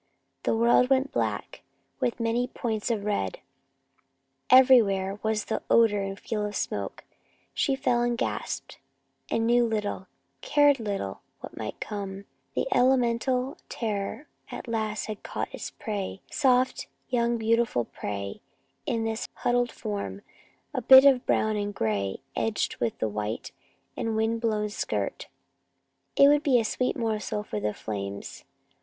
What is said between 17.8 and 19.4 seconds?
prey, this